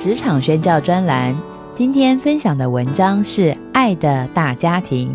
[0.00, 1.38] 职场宣教专栏，
[1.74, 5.10] 今天分享的文章是《爱的大家庭》，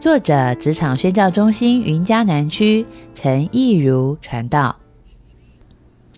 [0.00, 4.76] 作者职场宣教中心云嘉南区陈义如传道。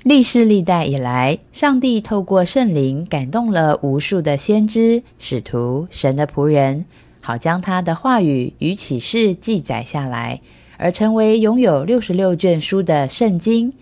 [0.04, 6.84] 历世历代以来，上帝透过圣灵感动了无数的先知、使徒、神的仆人，
[7.20, 10.40] 好将他的话语与启示记载下来，
[10.76, 13.72] 而成为拥有六十六卷书的圣经。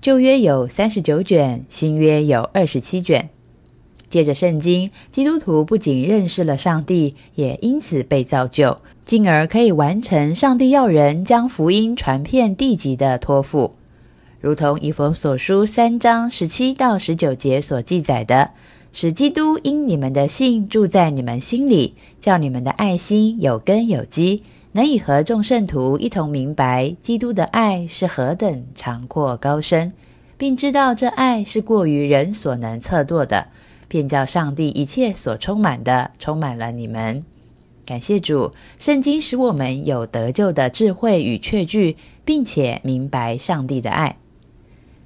[0.00, 3.30] 旧约有三十九卷，新约有二十七卷。
[4.10, 13.76] 借着圣经，基督徒不仅认识了上帝，也因此被造就，进而可以完成上帝要人将福音传遍地极的托付。
[14.40, 18.50] 如同以弗所书三章十七到十九节所记载的，
[18.92, 24.42] 使基督因你们的信住在你们心里，叫你们的爱心有根有基。
[24.72, 29.92] 能以和众圣徒一同明白基督的爱是何等长阔高深，
[30.38, 33.48] 并知道这爱是过于人所能测度的，
[33.90, 37.24] 便叫上帝一切所充满的充满了你们。
[37.84, 44.16] 感谢主，圣经使我们有得救的智慧与确据，并且明白上帝的爱。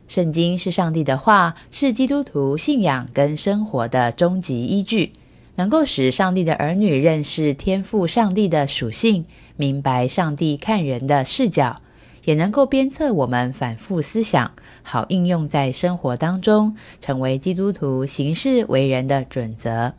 [0.06, 5.14] 圣经是上帝的话，是基督徒信仰跟生活的终极依据，
[5.56, 9.24] 能够使上帝的儿女认识天赋上帝的属性。
[9.56, 11.80] 明白上帝看人的视角，
[12.25, 19.92] 也能够鞭策我们反复思想，好应用在生活当中，成为基督徒行事为人的准则。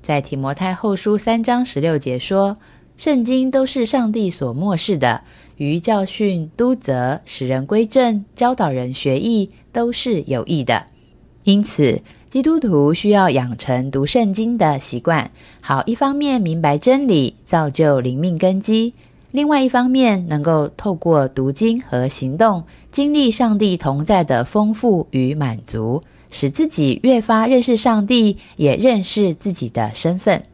[0.00, 2.56] 在提摩太后书三章十六节说
[2.96, 5.22] ：“圣经都是上帝所漠视的，
[5.56, 10.86] 于教训、督责、使人归正、教导人学艺，都是有益的。”
[11.44, 15.30] 因此，基督徒需要养成读圣经的习惯，
[15.60, 18.92] 好一方面明白真理，造就灵命根基；
[19.30, 30.44] 另外一方面，能够透过读经和行动，经历上帝同在的丰富与满足，使自己越发认识上帝，也认识自己的身份。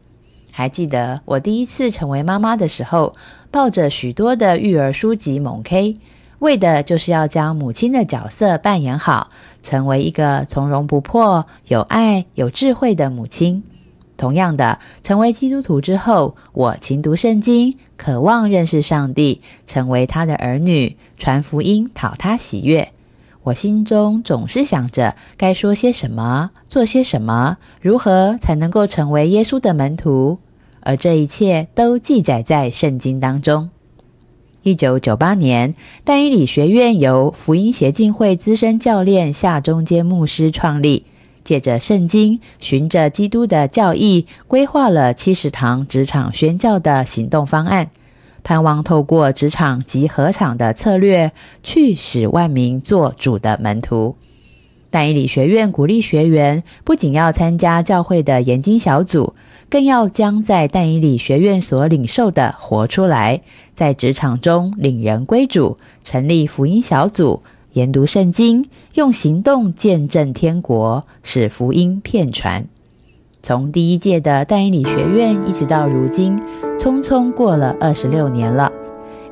[0.51, 3.13] 还记得我第一次成为妈妈的时候，
[3.49, 5.95] 抱着许多的育儿书籍猛 K，
[6.39, 9.29] 为的就是要将母亲的角色扮演好。
[9.63, 13.63] 成为一个从容不迫、有爱、有智慧的母亲。
[14.17, 22.91] 同样的，成为基督徒之后，我勤读圣经，渴望认识上帝，成为他的儿女，传福音，讨他喜悦。
[23.43, 30.39] 我心中总是想着该说些什么，做些什么，如何才能够成为耶稣的门徒。
[30.79, 33.69] 而这一切都记载在圣经当中。
[34.63, 41.05] 一九九八年，但以理学院由福音协进会资深教练夏中间牧师创立，
[41.45, 47.91] 借着圣经，循着基督的教义，规划了七十堂职场宣教的行动方案，
[48.43, 51.31] 盼望透过职场及合场的策略，
[51.63, 54.17] 去使万民做主的门徒。
[54.89, 59.33] 但以理学院鼓励学员，不仅要参加教会的研经小组。
[59.67, 63.41] 更要将在但以理学院所领受的活出来，
[63.73, 67.41] 在职场中领人归主，成立福音小组，
[67.75, 72.65] 研读圣经，用行动见证天国，使福音遍传。
[73.41, 76.39] 从第一届的但以理学院一直到如今，
[76.79, 78.71] 匆匆过了二十六年了。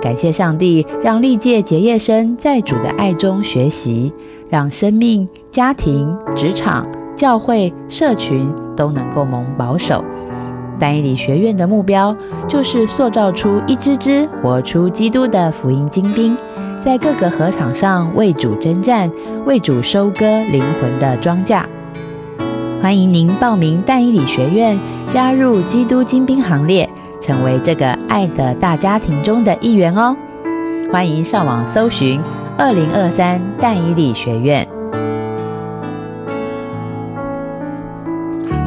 [0.02, 4.12] 感谢上帝，让历届结业生在主的爱中学习，
[4.50, 10.04] 让生命、家庭、职场、教会、社群都能够蒙保守。
[10.78, 12.14] 但以理学院的目标
[12.50, 16.36] 就是塑造出一支支活出基督的福音精兵，
[16.84, 19.10] 在各个禾场上为主征战，
[19.46, 21.64] 为主收割灵魂的庄稼。
[22.82, 24.78] 欢迎您报名但以理学院，
[25.08, 26.90] 加入基督精兵行列，
[27.22, 30.14] 成为这个爱的大家庭中的一员哦！
[30.92, 32.20] 欢迎上网搜寻
[32.58, 34.68] 二零二三但以理学院。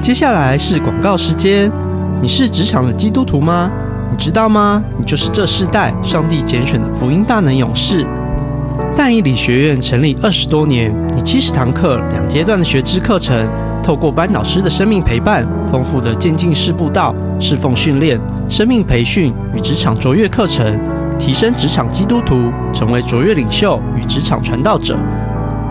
[0.01, 1.71] 接下来是广告时间。
[2.23, 3.71] 你是职场的基督徒吗？
[4.11, 4.83] 你知道吗？
[4.99, 8.07] 你就是这世代上帝拣选的福音大能勇士。
[8.95, 13.49] 但以理学院成立二十多年，以七十堂课、两阶段的学知课程，
[13.83, 20.79] 透过班导师的生命陪伴、丰富的渐进式步道、侍奉训练、生命培训与职场卓越课程，
[21.19, 24.97] 提升职场基督徒，成为卓越领袖与职场传道者。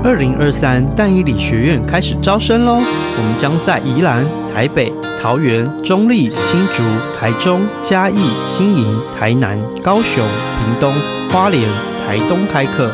[0.03, 2.73] 二零二三但以理学院开始招生喽！
[2.73, 4.23] 我们将在宜兰。
[4.55, 4.89] 台北、
[5.21, 6.81] 桃园、中立、新竹、
[7.19, 8.15] 台中、嘉义、
[8.45, 10.93] 新营、台南、高雄、屏东、
[11.29, 11.61] 花莲、
[11.99, 12.89] 台东开课。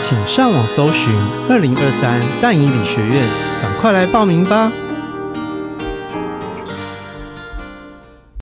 [0.00, 1.12] 请上网搜寻
[1.50, 3.26] 二零二三淡宜理学院，
[3.60, 4.70] 赶快来报名吧！